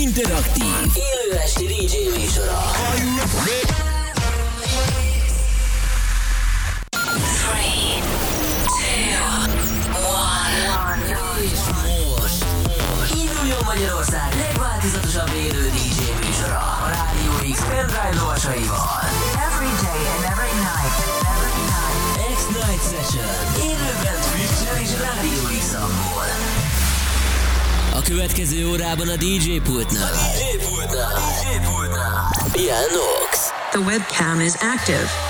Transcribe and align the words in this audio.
interaktív, 0.00 0.74
élő 0.94 1.38
esti 1.38 1.64
DJ 1.66 1.96
műsora. 2.18 2.60
Three, 3.42 3.62
two, 8.76 9.18
one. 10.16 11.02
És 11.42 11.60
most 12.16 13.14
induljon 13.14 13.62
Magyarország 13.64 14.34
legváltozatosabb 14.38 15.32
élő 15.34 15.70
DJ 15.70 15.98
műsora 16.24 16.58
a 16.58 16.88
Rádió 16.94 17.52
X 17.52 17.58
pendrive 17.60 18.14
lovasaival. 18.20 19.00
Every 19.48 19.72
day 19.84 20.02
and 20.14 20.24
every 20.32 20.54
night. 20.68 20.96
Every 21.32 21.56
night. 21.72 21.98
X-Night 22.36 22.82
Session. 22.90 23.59
Következő 28.10 28.68
órában 28.68 29.08
a 29.08 29.16
DJ 29.16 29.58
pultnál. 29.62 30.12
A 30.12 30.32
DJ 30.32 30.66
pultnál. 30.66 31.12
A 31.14 31.20
DJ 31.20 31.66
pultnál. 31.66 32.50
Pianox. 32.52 33.50
The 33.70 33.80
webcam 33.80 34.40
is 34.40 34.54
active. 34.54 35.29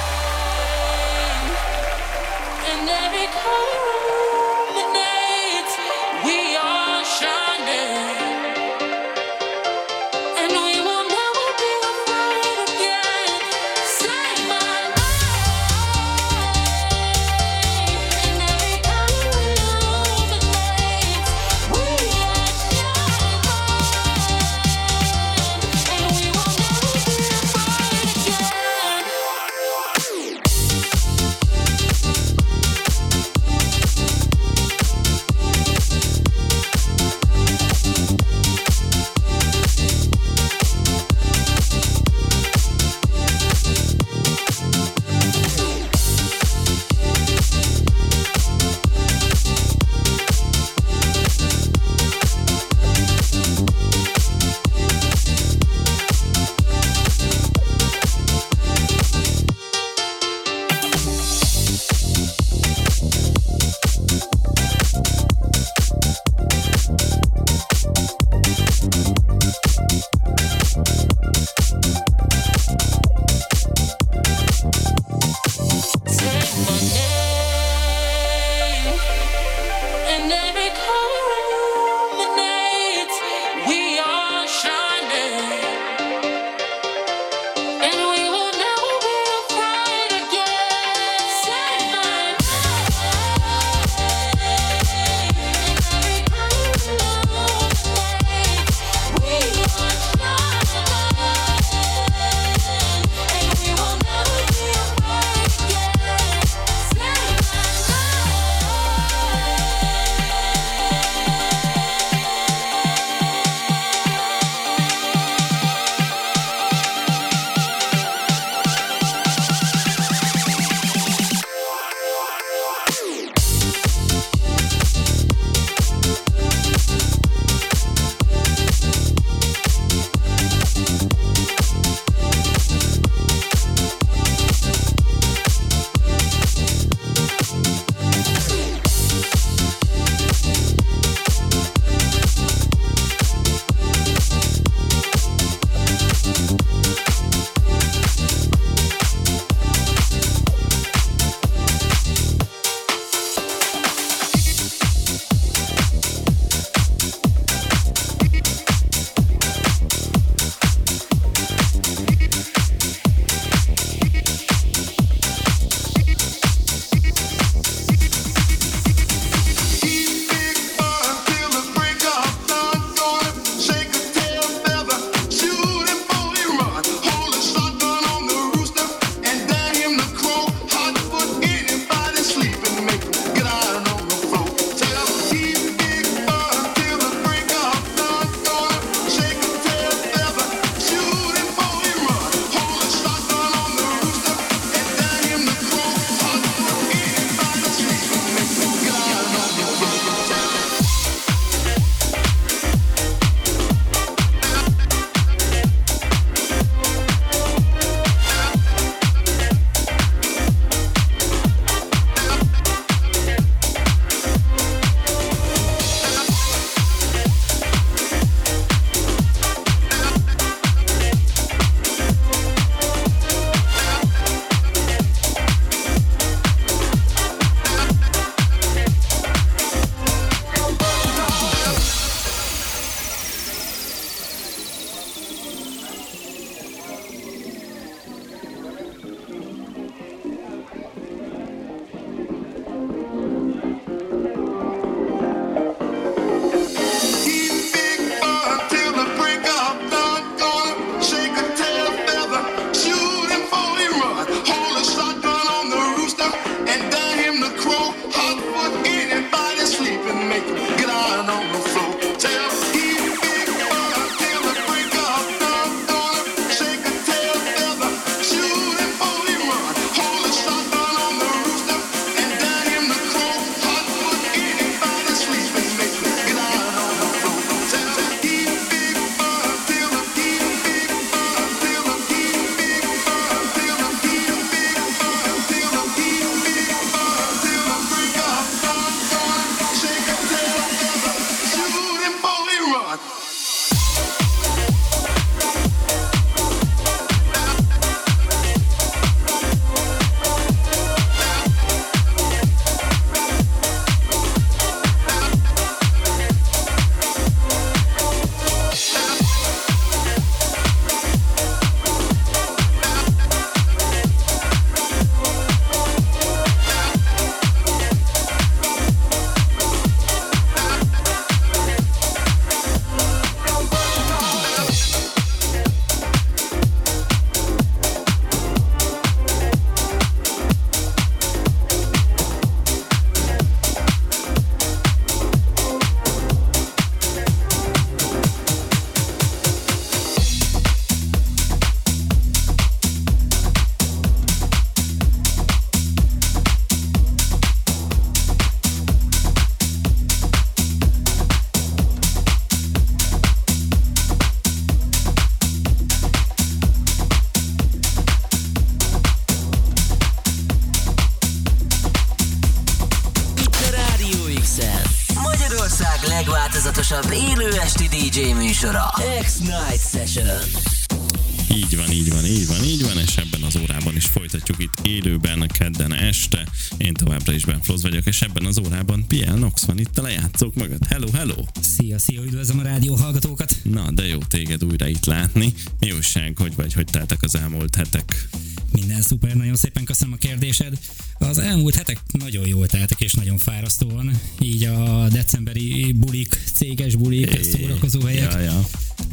Floz 377.70 377.82
vagyok, 377.82 378.06
és 378.06 378.22
ebben 378.22 378.44
az 378.44 378.58
órában 378.58 379.06
Piel 379.06 379.34
Nox 379.34 379.64
van 379.64 379.78
itt 379.78 379.98
a 379.98 380.02
lejátszók 380.02 380.54
mögött. 380.54 380.84
Hello, 380.84 381.10
hello! 381.10 381.34
Szia, 381.60 381.98
szia, 381.98 382.22
üdvözlöm 382.22 382.58
a 382.58 382.62
rádió 382.62 382.94
hallgatókat. 382.94 383.56
Na, 383.62 383.90
de 383.90 384.06
jó 384.06 384.18
téged 384.18 384.64
újra 384.64 384.86
itt 384.86 385.04
látni. 385.04 385.52
Mi 385.78 385.92
újság, 385.92 386.36
hogy 386.36 386.54
vagy, 386.54 386.72
hogy 386.72 386.84
teltek 386.84 387.22
az 387.22 387.34
elmúlt 387.34 387.74
hetek? 387.74 388.28
Minden 388.72 389.02
szuper, 389.02 389.34
nagyon 389.34 389.54
szépen 389.54 389.84
köszönöm 389.84 390.12
a 390.12 390.16
kérdésed. 390.16 390.78
Az 391.18 391.38
elmúlt 391.38 391.74
hetek 391.74 392.00
nagyon 392.12 392.46
jól 392.46 392.66
teltek 392.66 393.00
és 393.00 393.12
nagyon 393.12 393.38
fárasztóan. 393.38 394.20
Így 394.40 394.64
a 394.64 395.08
decemberi 395.08 395.92
bulik, 395.92 396.38
céges 396.54 396.94
bulik, 396.94 397.42
szórakozó 397.42 398.00
helyek. 398.00 398.32
Ja, 398.32 398.38
ja. 398.38 398.66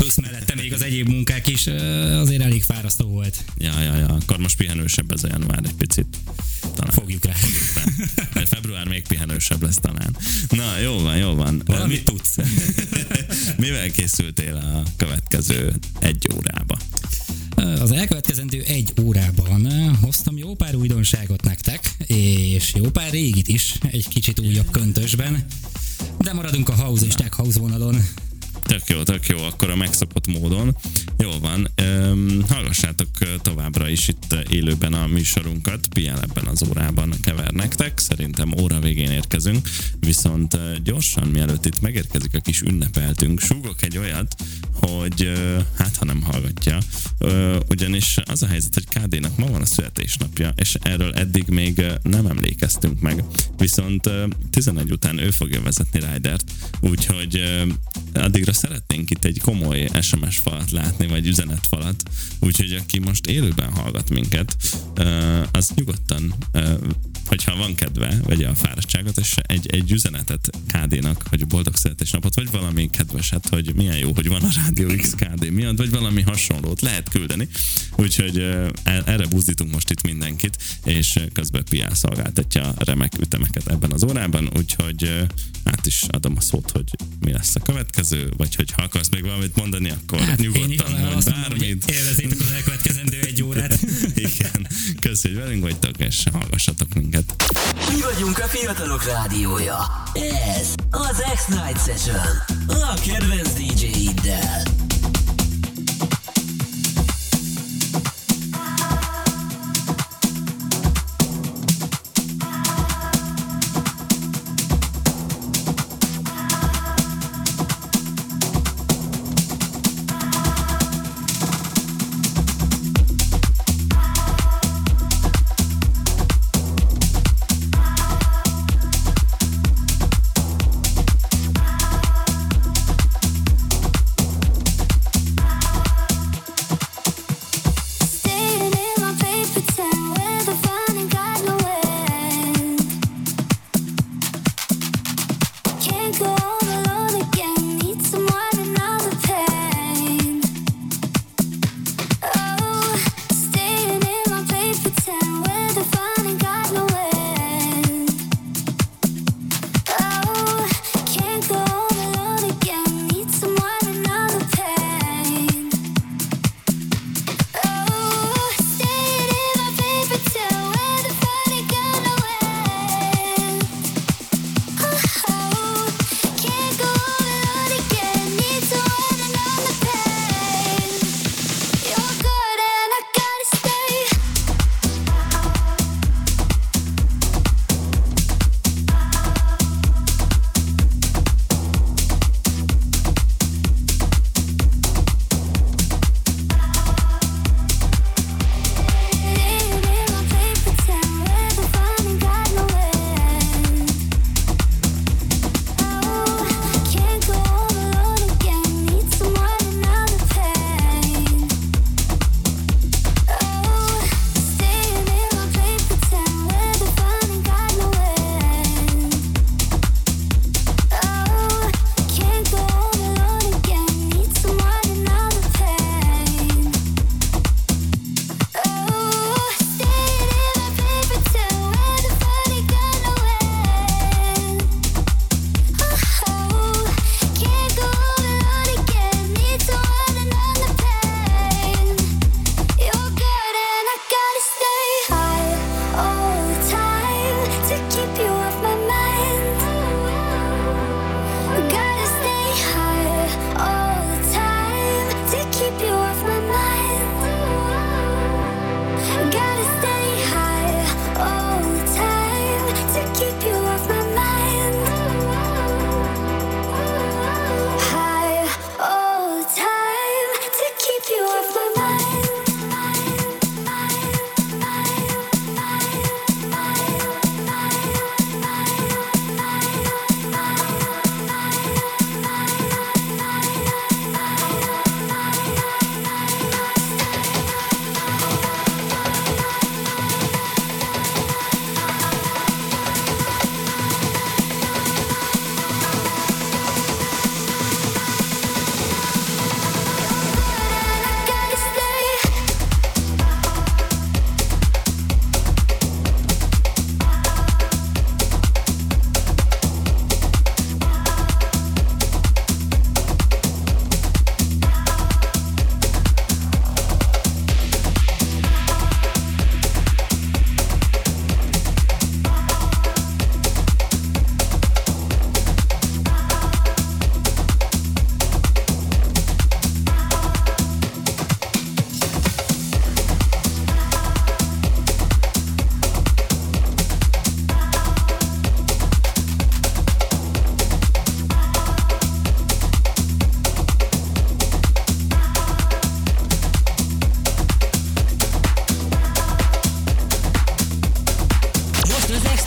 Plusz 0.07 0.25
mellette 0.25 0.55
még 0.55 0.73
az 0.73 0.81
egyéb 0.81 1.07
munkák 1.07 1.47
is 1.47 1.67
azért 1.67 2.41
elég 2.41 2.63
fárasztó 2.63 3.07
volt. 3.07 3.43
Ja, 3.57 3.81
ja, 3.81 3.95
ja. 3.95 4.07
Akkor 4.07 4.37
most 4.37 4.57
pihenősebb 4.57 5.11
ez 5.11 5.23
a 5.23 5.27
január 5.27 5.59
egy 5.63 5.73
picit. 5.73 6.17
Talán. 6.75 6.93
Fogjuk 6.93 7.25
rá. 7.25 7.33
De 8.33 8.45
február 8.45 8.87
még 8.87 9.07
pihenősebb 9.07 9.61
lesz 9.61 9.75
talán. 9.75 10.17
Na, 10.49 10.79
jó 10.79 10.99
van, 10.99 11.17
jó 11.17 11.33
van. 11.33 11.61
Valamit 11.65 12.03
tudsz. 12.03 12.35
Mivel 13.57 13.91
készültél 13.91 14.55
a 14.55 14.83
következő 14.97 15.73
egy 15.99 16.29
órába? 16.35 16.77
Az 17.81 17.91
elkövetkezendő 17.91 18.61
egy 18.61 18.93
órában 19.01 19.95
hoztam 20.01 20.37
jó 20.37 20.55
pár 20.55 20.75
újdonságot 20.75 21.43
nektek, 21.43 21.95
és 22.07 22.73
jó 22.75 22.89
pár 22.89 23.11
régit 23.11 23.47
is, 23.47 23.77
egy 23.91 24.07
kicsit 24.07 24.39
újabb 24.39 24.71
köntösben. 24.71 25.45
De 26.17 26.33
maradunk 26.33 26.69
a 26.69 26.75
house 26.75 27.05
és 27.05 27.13
tech 27.13 27.31
house 27.31 27.59
vonalon. 27.59 28.03
Tök 28.67 28.87
jó, 28.87 29.03
tök 29.03 29.27
jó, 29.27 29.37
akkor 29.43 29.69
a 29.69 29.75
megszokott 29.75 30.27
módon. 30.27 30.77
Jó 31.17 31.31
van, 31.41 31.67
hallgassátok 32.49 33.09
továbbra 33.41 33.89
is 33.89 34.07
itt 34.07 34.35
élőben 34.49 34.93
a 34.93 35.07
műsorunkat, 35.07 35.87
Piel 35.87 36.21
ebben 36.21 36.45
az 36.45 36.63
órában 36.69 37.13
kever 37.21 37.51
nektek, 37.51 37.99
szerintem 37.99 38.53
óra 38.61 38.79
végén 38.79 39.11
érkezünk, 39.11 39.69
viszont 39.99 40.57
gyorsan, 40.83 41.27
mielőtt 41.27 41.65
itt 41.65 41.81
megérkezik 41.81 42.33
a 42.33 42.39
kis 42.39 42.61
ünnepeltünk, 42.61 43.39
súgok 43.39 43.81
egy 43.81 43.97
olyat, 43.97 44.35
hogy 44.73 45.31
hát 45.77 45.95
ha 45.97 46.05
nem 46.05 46.21
hallgatja, 46.21 46.77
ugyanis 47.69 48.17
az 48.25 48.43
a 48.43 48.47
helyzet, 48.47 48.73
hogy 48.73 48.87
KD-nak 48.87 49.37
ma 49.37 49.45
van 49.45 49.61
a 49.61 49.65
születésnapja, 49.65 50.53
és 50.55 50.75
erről 50.81 51.13
eddig 51.13 51.47
még 51.47 51.85
nem 52.01 52.25
emlékeztünk 52.25 52.99
meg, 52.99 53.23
viszont 53.57 54.05
ö, 54.05 54.25
11 54.51 54.91
után 54.91 55.17
ő 55.17 55.31
fogja 55.31 55.61
vezetni 55.61 55.99
Rydert, 55.99 56.51
úgyhogy 56.81 57.35
ö, 57.35 57.63
addigra 58.57 58.77
szeretnénk 58.77 59.09
itt 59.09 59.25
egy 59.25 59.39
komoly 59.41 59.89
SMS 60.01 60.37
falat 60.37 60.71
látni, 60.71 61.07
vagy 61.07 61.27
üzenetfalat, 61.27 62.03
úgyhogy 62.39 62.73
aki 62.73 62.99
most 62.99 63.27
élőben 63.27 63.71
hallgat 63.71 64.09
minket, 64.09 64.55
az 65.51 65.71
nyugodtan, 65.75 66.33
hogyha 67.25 67.55
van 67.55 67.75
kedve, 67.75 68.19
vegye 68.23 68.47
a 68.47 68.55
fáradtságot, 68.55 69.17
és 69.17 69.35
egy, 69.41 69.67
egy 69.67 69.91
üzenetet 69.91 70.49
KD-nak, 70.67 71.23
hogy 71.29 71.47
boldog 71.47 71.75
születésnapot, 71.75 72.35
vagy 72.35 72.51
valami 72.51 72.89
kedveset, 72.89 73.47
hogy 73.49 73.75
milyen 73.75 73.97
jó, 73.97 74.13
hogy 74.13 74.27
van 74.27 74.41
a 74.41 74.49
Rádió 74.55 74.87
X 74.87 75.15
KD 75.15 75.51
miatt, 75.51 75.77
vagy 75.77 75.89
valami 75.89 76.21
hasonlót 76.21 76.81
lehet 76.81 77.09
küldeni. 77.09 77.47
Úgyhogy 77.95 78.37
e- 78.83 79.03
erre 79.05 79.25
buzdítunk 79.27 79.71
most 79.71 79.89
itt 79.89 80.01
mindenkit, 80.01 80.57
és 80.85 81.19
közben 81.33 81.63
Piá 81.69 81.93
szolgáltatja 81.93 82.73
remek 82.77 83.13
ütemeket 83.19 83.67
ebben 83.67 83.91
az 83.91 84.03
órában, 84.03 84.49
úgyhogy 84.57 85.27
át 85.63 85.85
is 85.85 86.03
adom 86.09 86.33
a 86.37 86.41
szót, 86.41 86.71
hogy 86.71 86.89
mi 87.19 87.31
lesz 87.31 87.55
a 87.55 87.59
következő, 87.59 88.33
vagy 88.37 88.46
hogy 88.55 88.71
ha 88.71 88.83
akarsz 88.83 89.09
még 89.09 89.23
valamit 89.23 89.55
mondani, 89.55 89.89
akkor 89.89 90.19
hát, 90.19 90.39
én 90.39 90.49
nyugodtan 90.53 90.91
mondom, 90.91 91.13
hogy 91.13 91.23
bármit. 91.23 91.91
élvezétek 91.91 92.39
az 92.39 92.51
elkövetkezendő 92.51 93.19
egy 93.19 93.43
órát. 93.43 93.79
Igen, 94.27 94.67
köszönjük, 94.99 95.39
hogy 95.39 95.47
velünk 95.47 95.61
vagytok, 95.61 95.97
és 95.97 96.23
hallgassatok 96.31 96.93
minket. 96.93 97.53
Mi 97.93 98.01
vagyunk 98.01 98.37
a 98.37 98.47
fiatalok 98.47 99.05
rádiója. 99.05 100.03
Ez 100.13 100.73
az 100.89 101.23
X-Night 101.35 101.85
Session. 101.85 102.25
A 102.67 102.93
kedvenc 103.05 103.53
DJ-iddel. 103.53 104.86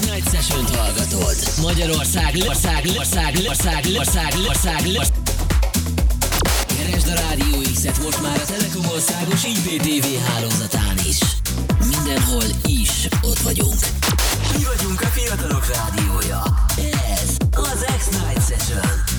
Night 0.07 0.29
session 0.31 0.65
hallgatod. 0.67 1.37
Magyarország, 1.61 2.35
ország, 2.49 2.85
ország, 2.99 3.35
ország, 3.49 3.85
ország, 3.99 4.35
ország, 4.49 4.83
ország. 4.87 5.13
Keresd 6.77 7.09
a 7.09 7.15
Rádió 7.15 7.61
X-et 7.75 8.03
most 8.03 8.23
már 8.23 8.37
a 8.37 8.45
Telekom 8.45 8.87
országos 8.93 9.45
IPTV 9.45 10.07
hálózatán 10.27 10.99
is. 11.09 11.19
Mindenhol 11.89 12.45
is 12.67 13.09
ott 13.23 13.39
vagyunk. 13.39 13.79
Mi 14.57 14.65
vagyunk 14.65 15.01
a 15.01 15.07
fiatalok 15.07 15.67
rádiója. 15.67 16.43
Ez 17.17 17.37
az 17.51 17.85
X-Night 17.99 18.47
Session. 18.49 19.10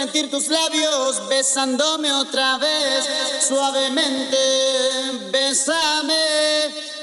Quiero 0.00 0.12
sentir 0.12 0.30
tus 0.30 0.48
labios 0.48 1.28
besándome 1.28 2.10
otra 2.10 2.56
vez, 2.56 3.06
suavemente, 3.46 4.38
besame. 5.30 6.14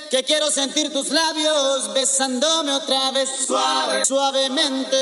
Que 0.09 0.23
quiero 0.23 0.49
sentir 0.49 0.91
tus 0.91 1.09
labios 1.09 1.93
besándome 1.93 2.71
otra 2.71 3.11
vez, 3.11 3.29
suavemente. 4.07 4.97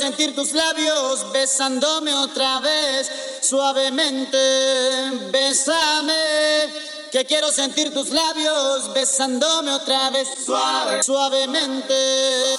sentir 0.00 0.34
tus 0.34 0.52
labios 0.52 1.30
besándome 1.30 2.14
otra 2.14 2.58
vez, 2.60 3.10
suavemente, 3.42 4.38
besame. 5.30 6.14
Que 7.12 7.26
quiero 7.26 7.52
sentir 7.52 7.92
tus 7.92 8.08
labios 8.10 8.94
besándome 8.94 9.72
otra 9.72 10.10
vez, 10.10 10.28
suavemente. 11.04 12.49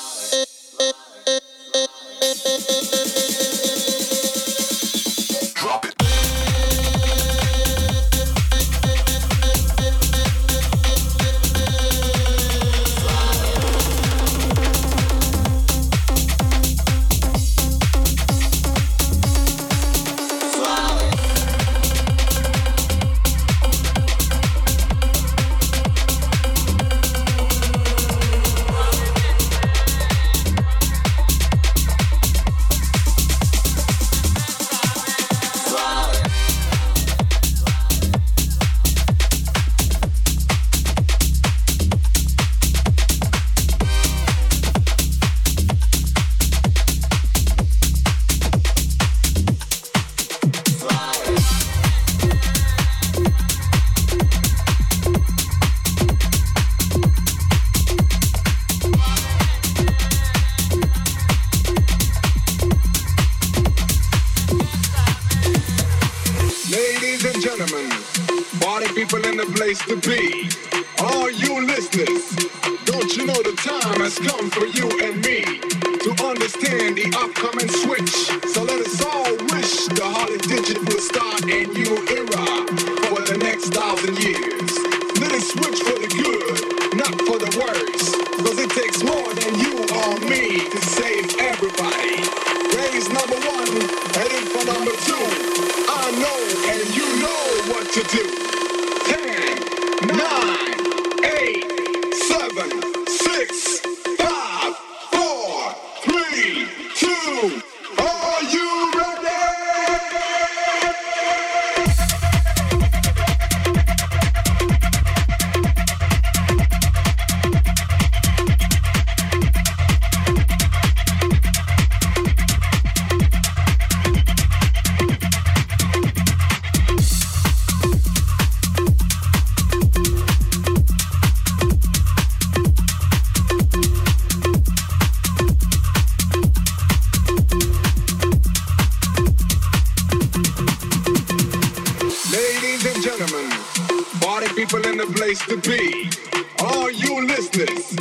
place. 147.72 147.96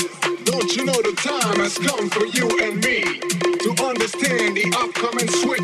Don't 0.44 0.76
you 0.76 0.84
know 0.84 0.92
the 0.92 1.14
time 1.16 1.58
has 1.60 1.78
come 1.78 2.08
for 2.10 2.26
you 2.26 2.48
and 2.62 2.76
me 2.84 3.20
to 3.20 3.84
understand 3.84 4.56
the 4.56 4.72
upcoming 4.76 5.28
switch? 5.28 5.59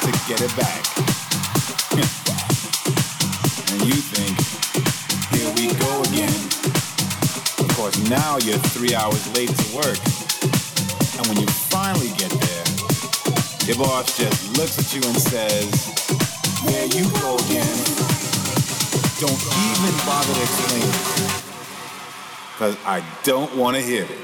to 0.00 0.10
get 0.28 0.40
it 0.42 0.54
back. 0.56 0.82
and 3.72 3.80
you 3.86 3.96
think, 3.96 4.36
here 5.32 5.50
we 5.56 5.72
go 5.78 6.02
again. 6.02 6.36
Of 7.58 7.68
course, 7.76 7.96
now 8.10 8.38
you're 8.38 8.58
three 8.74 8.94
hours 8.94 9.26
late 9.36 9.48
to 9.48 9.76
work. 9.76 9.98
And 11.18 11.26
when 11.28 11.38
you 11.40 11.46
finally 11.46 12.08
get 12.18 12.30
there, 12.30 12.66
your 13.66 13.76
boss 13.76 14.16
just 14.16 14.56
looks 14.58 14.78
at 14.78 14.94
you 14.94 15.02
and 15.08 15.16
says, 15.16 15.70
there 16.66 16.86
you 16.86 17.08
go 17.20 17.36
again. 17.46 17.76
Don't 19.18 19.32
even 19.32 19.94
bother 20.04 20.34
to 20.34 20.42
explain 20.42 20.82
it. 20.82 21.26
Because 22.52 22.76
I 22.84 23.04
don't 23.22 23.54
want 23.56 23.76
to 23.76 23.82
hear 23.82 24.04
it. 24.04 24.18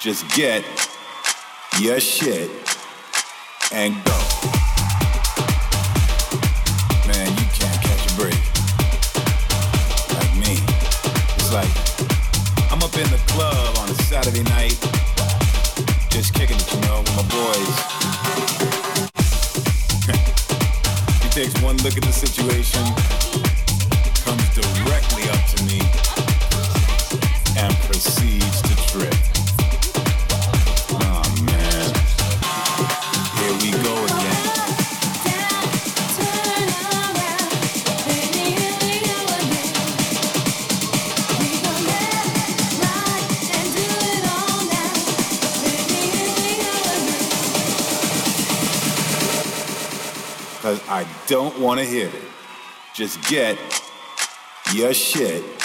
Just 0.00 0.28
get 0.34 0.64
your 1.80 2.00
shit 2.00 2.50
and 3.72 3.94
go. 4.04 4.25
look 21.86 21.98
at 21.98 22.02
the 22.02 22.12
situation. 22.12 23.25
don't 51.50 51.60
want 51.60 51.78
to 51.78 51.86
hit 51.86 52.12
it. 52.12 52.22
Just 52.92 53.22
get 53.28 53.56
your 54.74 54.92
shit 54.92 55.55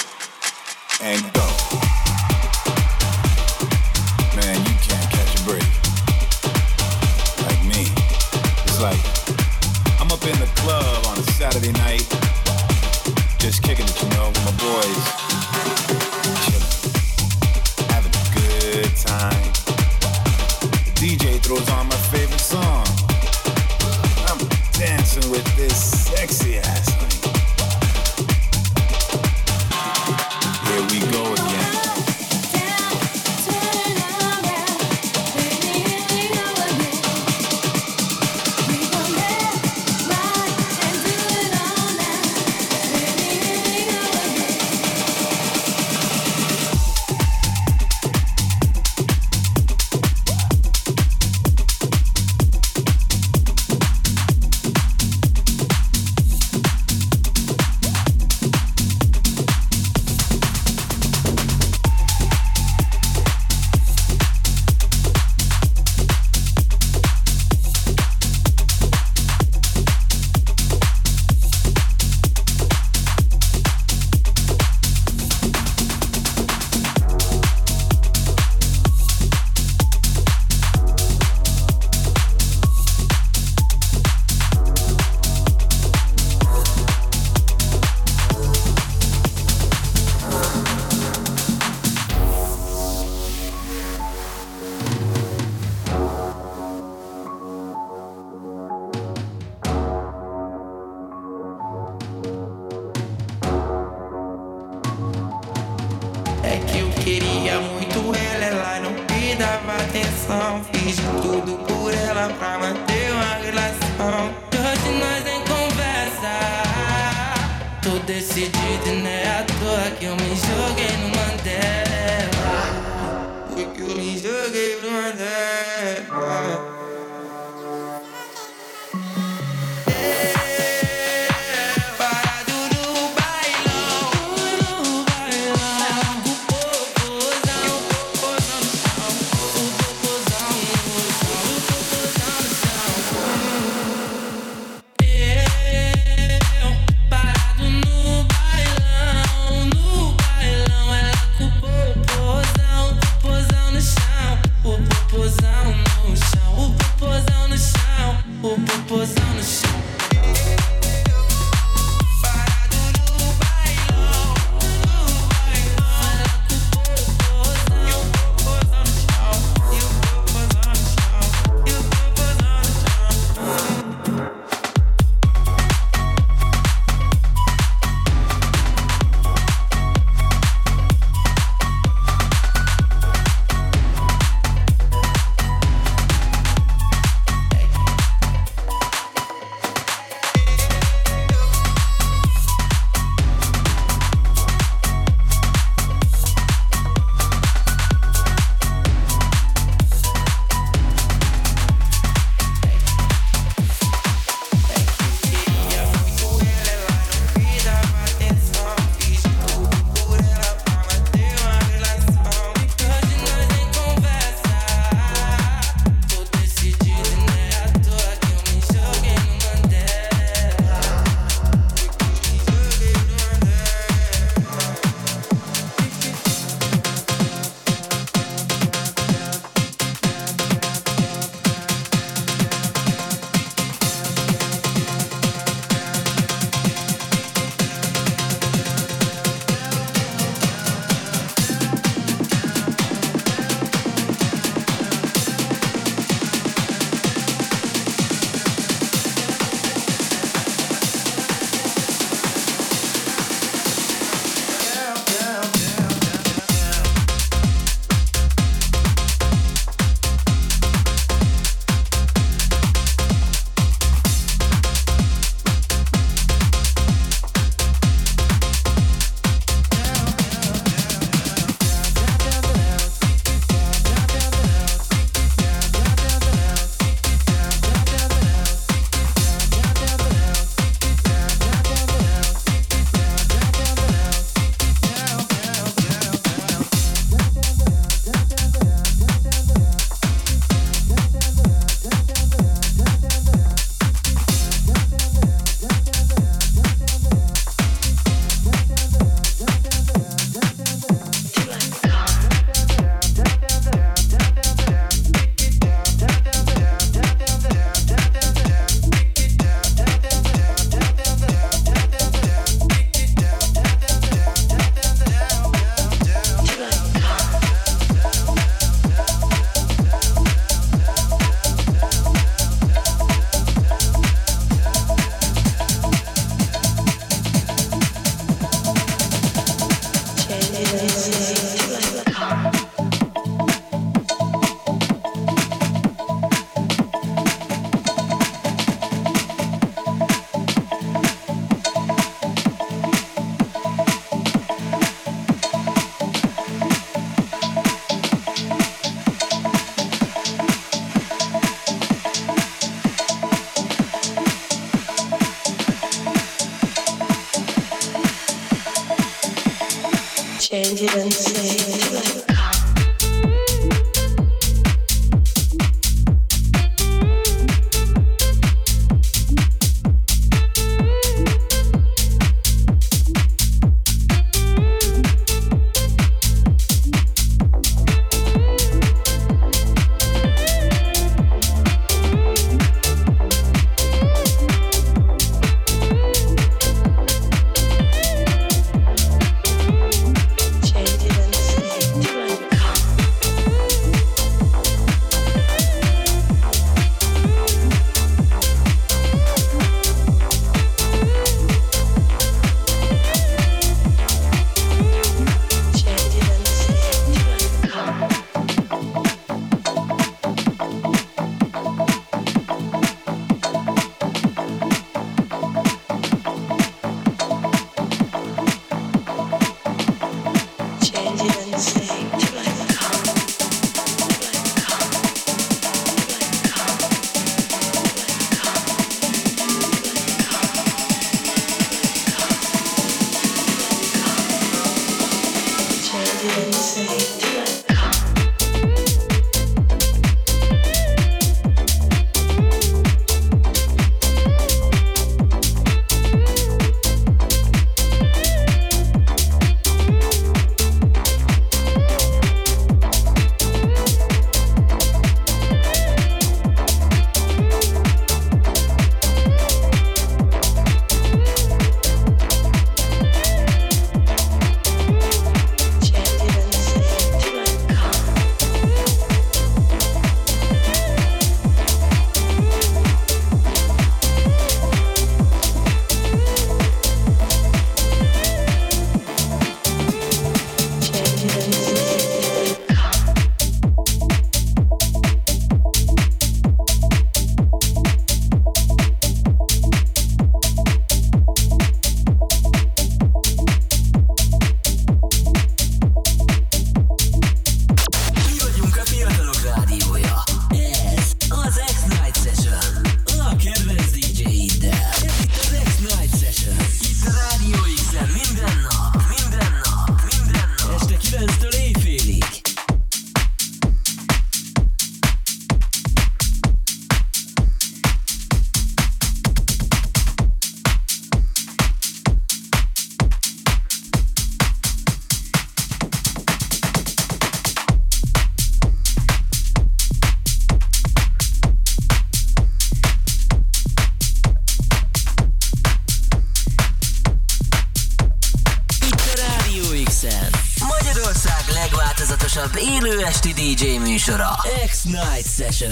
Session. 545.38 545.72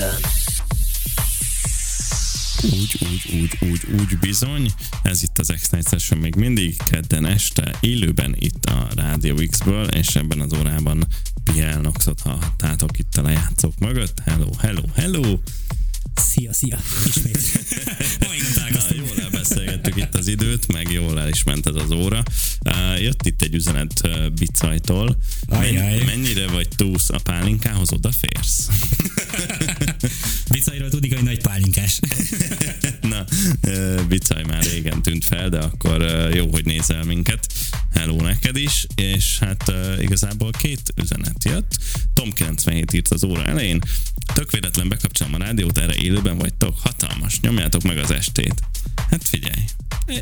Úgy, 2.63 2.97
úgy, 2.99 3.33
úgy, 3.33 3.69
úgy, 3.71 3.81
úgy 3.99 4.17
bizony. 4.19 4.71
Ez 5.03 5.23
itt 5.23 5.39
az 5.39 5.53
X-Night 5.61 5.89
Session 5.89 6.19
még 6.19 6.35
mindig 6.35 6.77
kedden 6.83 7.25
este 7.25 7.75
élőben 7.79 8.35
itt 8.39 8.65
a 8.65 8.87
Rádió 8.95 9.35
X-ből, 9.49 9.85
és 9.85 10.15
ebben 10.15 10.39
az 10.39 10.53
órában 10.53 11.07
PL 11.43 11.79
Noxot 11.81 12.19
hallhattátok 12.19 12.99
itt 12.99 13.17
a 13.17 13.21
lejátszók 13.21 13.79
mögött. 13.79 14.19
Hello, 14.25 14.49
hello, 14.59 14.83
hello! 14.95 15.37
Szia, 16.15 16.53
szia, 16.53 16.79
ismét. 17.05 17.39
Na, 18.19 18.95
jól 18.95 19.19
elbeszélgettük 19.21 19.97
itt 19.97 20.15
az 20.15 20.27
időt, 20.27 20.67
meg 20.73 20.91
jól 20.91 21.19
el 21.19 21.27
is 21.27 21.43
ment 21.43 21.67
ez 21.67 21.75
az 21.75 21.91
óra. 21.91 22.23
Uh, 22.65 23.01
jött 23.01 23.25
itt 23.25 23.41
egy 23.41 23.53
üzenet 23.53 24.01
uh, 24.03 24.29
Bicajtól. 24.29 25.17
Mennyire 26.05 26.47
vagy 26.47 26.67
túsz 26.75 27.09
a 27.09 27.19
pálinkához, 27.23 27.91
odaférsz? 27.91 28.67
Bicajról 30.89 30.99
tudik, 30.99 31.13
hogy 31.13 31.23
nagy 31.23 31.41
pálinkás. 31.41 31.99
Na, 33.11 33.25
Bicaj 34.07 34.43
már 34.43 34.63
régen 34.63 35.01
tűnt 35.01 35.25
fel, 35.25 35.49
de 35.49 35.57
akkor 35.57 36.01
jó, 36.33 36.47
hogy 36.51 36.65
nézel 36.65 37.03
minket. 37.03 37.47
Hello 37.93 38.21
neked 38.21 38.57
is, 38.57 38.85
és 38.95 39.39
hát 39.39 39.71
igazából 39.99 40.51
két 40.51 40.93
üzenet 41.01 41.43
jött. 41.43 41.77
Tom 42.13 42.33
97 42.33 42.93
írt 42.93 43.07
az 43.07 43.23
óra 43.23 43.45
elején. 43.45 43.81
Tök 44.33 44.51
véletlen 44.51 44.89
bekapcsolom 44.89 45.33
a 45.33 45.37
rádiót, 45.37 45.77
erre 45.77 45.95
élőben 45.95 46.37
vagytok, 46.37 46.79
hatalmas, 46.79 47.39
nyomjátok 47.39 47.83
meg 47.83 47.97
az 47.97 48.11
estét. 48.11 48.55
Hát 49.09 49.27
figyelj, 49.27 49.63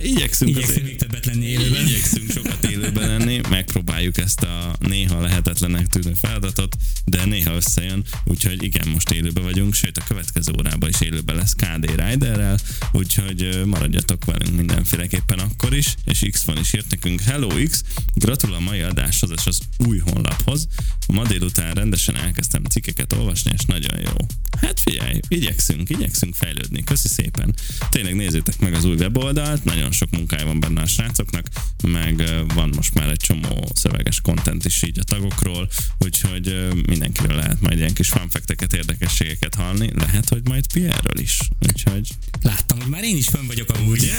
igyekszünk, 0.04 0.50
Igyekszünk 0.50 0.84
még 0.84 0.98
többet 0.98 1.26
lenni 1.26 1.46
élőben. 1.46 1.88
Igyekszünk 1.88 2.32
sokat 2.32 2.66
élőben 2.66 3.08
lenni, 3.08 3.42
megpróbáljuk 3.50 4.18
ezt 4.18 4.42
a 4.42 4.76
néha 4.80 5.22
lehetetlenek 5.22 5.88
tűnő 5.88 6.14
feladatot, 6.22 6.76
de 7.06 7.26
néha 7.26 7.56
összejön, 7.56 8.04
úgyhogy 8.24 8.64
igen, 8.64 8.88
most 8.88 9.10
élőben 9.10 9.44
vagyunk, 9.44 9.74
sőt 9.74 9.98
a 9.98 10.04
következő 10.08 10.52
órában 10.58 10.90
is 10.90 11.02
élőben 11.02 11.36
lesz 11.36 11.54
KD 11.54 11.86
Riderrel, 11.86 12.60
úgyhogy 12.92 13.62
maradjatok 13.66 14.26
velünk 14.26 14.56
mindenféleképpen 14.56 15.40
akkor 15.40 15.76
is, 15.76 15.96
és 16.06 16.26
X 16.32 16.46
van 16.46 16.58
is 16.58 16.74
írt 16.74 16.90
nekünk, 16.90 17.22
Hello 17.22 17.48
X, 17.48 17.84
gratul 18.14 18.54
a 18.54 18.60
mai 18.60 18.82
adáshoz 18.82 19.32
és 19.36 19.46
az 19.46 19.60
új 19.78 19.98
honlaphoz. 19.98 20.68
Ma 21.08 21.28
délután 21.28 21.74
rendesen 21.74 22.16
elkezdtem 22.16 22.64
cikkeket 22.64 23.14
olvasni, 23.14 23.52
és 23.58 23.66
nagyon 23.66 24.00
jó. 24.00 24.16
Hát 24.62 24.80
figyelj, 24.80 25.20
igyekszünk, 25.28 25.90
igyekszünk 25.90 26.36
fejlődni. 26.36 26.84
Köszi 26.84 27.08
szépen. 27.08 27.56
Tényleg 27.90 28.16
nézzétek 28.16 28.60
meg 28.60 28.74
az 28.74 28.86
új 28.86 28.96
weboldalt, 28.96 29.64
nagyon 29.78 29.92
sok 29.92 30.10
munkája 30.10 30.46
van 30.46 30.60
benne 30.60 30.82
a 30.82 30.86
srácoknak, 30.86 31.48
meg 31.84 32.24
van 32.54 32.72
most 32.76 32.94
már 32.94 33.10
egy 33.10 33.20
csomó 33.20 33.72
szöveges 33.74 34.22
content 34.22 34.66
is 34.66 34.84
így 34.84 35.00
a 35.00 35.04
tagokról, 35.04 35.70
úgyhogy 35.98 36.68
mindenkiről 36.88 37.36
lehet 37.36 37.62
majd 37.62 37.78
ilyen 37.78 37.94
kis 37.94 38.10
fanfekteket, 38.10 38.74
érdekességeket 38.74 39.56
hallni. 39.56 39.92
Lehet, 39.96 40.30
hogy 40.30 40.42
majd 40.48 40.72
Pierre-ről 40.74 41.20
is. 41.20 41.40
Úgyhogy 41.68 42.10
Láttam, 42.42 42.80
hogy 42.80 42.90
már 42.90 43.04
én 43.04 43.18
is 43.18 43.28
fönn 43.28 43.48
vagyok 43.48 43.70
amúgy. 43.70 43.98
Ugye? 43.98 44.14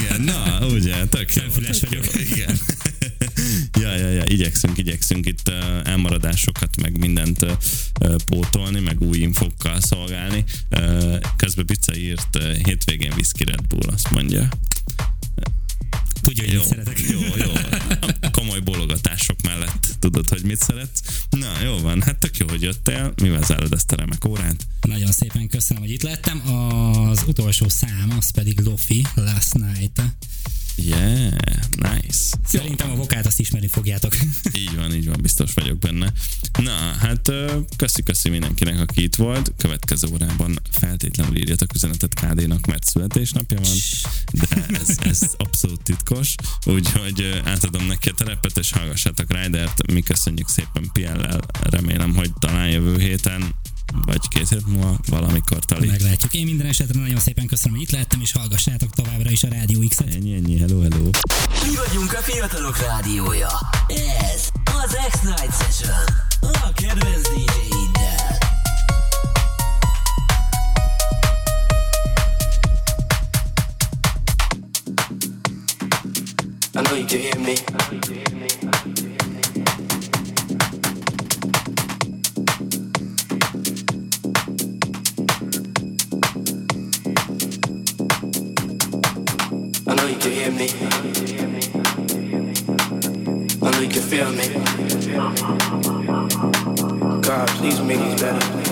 Igen, 0.00 0.20
na, 0.20 0.66
ugye, 0.66 1.06
tök 1.06 1.34
jó. 1.34 1.42
Szemfüles 1.42 1.78
tök 1.78 1.92
jó. 1.92 2.00
vagyok. 2.00 2.30
Igen. 2.30 2.58
ja, 3.82 3.96
ja, 3.96 4.08
ja, 4.08 4.24
igyekszünk, 4.24 4.78
igyekszünk 4.78 5.26
itt 5.26 5.48
elmaradásokat, 5.84 6.80
meg 6.80 6.98
mindent 6.98 7.46
pótolni, 8.26 8.80
meg 8.80 9.00
új 9.00 9.18
infókkal 9.18 9.80
szolgálni. 9.80 10.44
Közben 11.36 11.66
Pica 11.66 11.96
írt 11.96 12.38
hétvégén 12.64 13.12
whisky 13.12 13.44
Red 13.44 13.66
Bull, 13.66 13.92
azt 13.92 14.10
mondja. 14.10 14.48
Tudja, 16.28 16.44
hogy 16.44 16.52
Jó, 16.52 16.62
szeretek. 16.62 17.00
jó, 17.00 17.20
jó. 17.36 17.52
Komoly 18.30 18.60
bologatások 18.60 19.42
mellett 19.42 19.86
tudod, 19.98 20.28
hogy 20.28 20.42
mit 20.42 20.60
szeretsz. 20.60 21.00
Na, 21.30 21.62
jó 21.64 21.78
van, 21.78 22.02
hát 22.02 22.16
tök 22.18 22.36
jó, 22.36 22.48
hogy 22.48 22.62
jöttél. 22.62 23.12
Mivel 23.22 23.42
zárod 23.42 23.72
ezt 23.72 23.92
a 23.92 23.96
remek 23.96 24.24
órát? 24.24 24.66
Nagyon 24.80 25.12
szépen 25.12 25.48
köszönöm, 25.48 25.82
hogy 25.82 25.92
itt 25.92 26.02
lettem. 26.02 26.54
Az 26.54 27.24
utolsó 27.26 27.68
szám, 27.68 28.14
az 28.18 28.30
pedig 28.30 28.60
Lofi, 28.60 29.06
Last 29.14 29.54
Night. 29.54 30.02
Yeah, 30.82 31.30
nice. 31.76 32.36
Szerintem 32.44 32.90
a 32.90 32.94
vokát 32.94 33.26
azt 33.26 33.40
ismerni 33.40 33.68
fogjátok. 33.68 34.16
Így 34.58 34.74
van, 34.74 34.94
így 34.94 35.08
van, 35.08 35.18
biztos 35.22 35.54
vagyok 35.54 35.78
benne. 35.78 36.12
Na, 36.62 36.70
hát 37.00 37.28
ö, 37.28 37.58
köszi, 37.76 38.02
köszi 38.02 38.28
mindenkinek, 38.28 38.80
aki 38.80 39.02
itt 39.02 39.14
volt. 39.14 39.52
Következő 39.56 40.08
órában 40.12 40.58
feltétlenül 40.70 41.36
írjatok 41.36 41.74
üzenetet 41.74 42.14
KD-nak, 42.14 42.66
mert 42.66 42.84
születésnapja 42.84 43.60
van, 43.60 43.76
de 44.32 44.78
ez, 44.78 44.96
ez 44.98 45.20
abszolút 45.36 45.82
titkos. 45.82 46.34
Úgyhogy 46.66 47.40
átadom 47.44 47.86
neki 47.86 48.08
a 48.08 48.12
terepet, 48.12 48.58
és 48.58 48.72
hallgassátok 48.72 49.32
Rydert. 49.32 49.92
Mi 49.92 50.00
köszönjük 50.00 50.48
szépen 50.48 50.90
PL-lel. 50.92 51.40
Remélem, 51.60 52.14
hogy 52.14 52.30
talán 52.38 52.68
jövő 52.68 52.98
héten 52.98 53.54
vagy 53.92 54.28
két 54.28 54.48
hét 54.48 54.66
múlva 54.66 54.96
valamikor 55.06 55.58
tali. 55.58 55.86
Meglátjuk. 55.86 56.34
Én 56.34 56.44
minden 56.44 56.66
esetre 56.66 57.00
nagyon 57.00 57.18
szépen 57.18 57.46
köszönöm, 57.46 57.78
hogy 57.78 57.86
itt 57.86 57.94
lettem, 57.94 58.20
és 58.20 58.32
hallgassátok 58.32 58.90
továbbra 58.90 59.30
is 59.30 59.42
a 59.42 59.48
Rádió 59.48 59.80
X-et. 59.88 60.14
Ennyi, 60.14 60.34
ennyi, 60.34 60.58
hello, 60.58 60.80
hello. 60.80 61.10
Mi 61.66 61.74
vagyunk 61.86 62.12
a 62.12 62.22
fiatalok 62.22 62.78
rádiója. 62.78 63.50
Ez 63.88 64.48
az 64.84 64.96
X-Night 65.10 65.56
Session. 65.56 66.04
A 66.40 66.72
kedvenc 66.72 67.28
DJ-iddel. 67.28 68.38
I 76.74 76.82
know 76.82 76.96
you 76.96 77.06
can 77.06 77.18
hear 77.18 77.38
me. 77.38 78.17
Feel 94.08 94.32
me. 94.32 94.48
God, 97.20 97.48
please 97.48 97.78
make 97.82 97.98
these 97.98 98.20
better. 98.22 98.67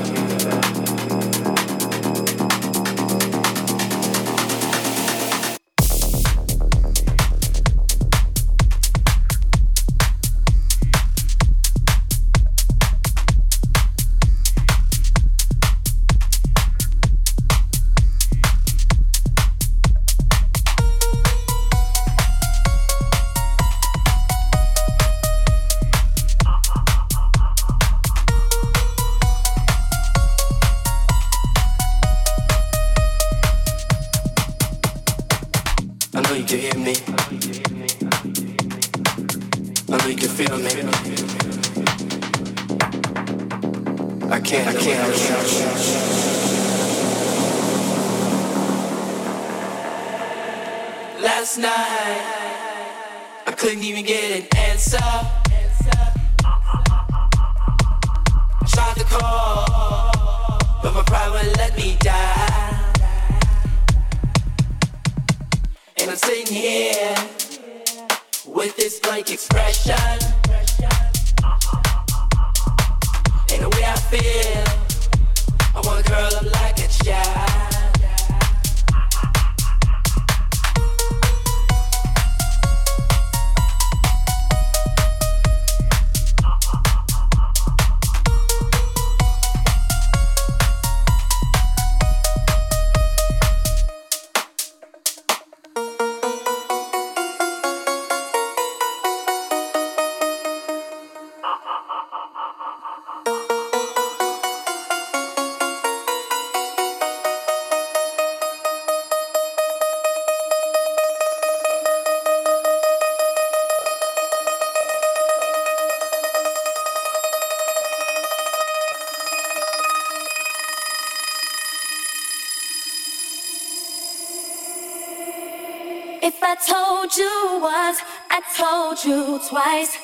Twice. 129.47 129.96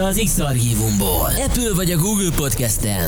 Vissza 0.00 0.22
az 0.22 0.22
X-Archívumból. 0.24 1.30
Apple 1.46 1.74
vagy 1.74 1.90
a 1.90 1.96
Google 1.96 2.30
Podcasten. 2.36 2.98